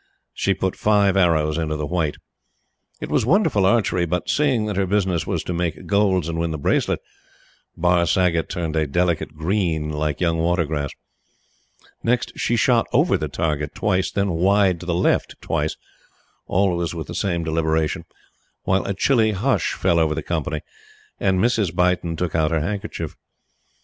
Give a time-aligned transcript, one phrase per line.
[0.33, 2.17] She put five arrows into the white.
[2.99, 6.49] It was wonderful archery; but, seeing that her business was to make "golds" and win
[6.49, 7.01] the bracelet,
[7.77, 10.89] Barr Saggott turned a delicate green like young water grass.
[12.01, 15.77] Next, she shot over the target twice, then wide to the left twice
[16.47, 18.05] always with the same deliberation
[18.63, 20.61] while a chilly hush fell over the company,
[21.19, 21.75] and Mrs.
[21.75, 23.15] Beighton took out her handkerchief.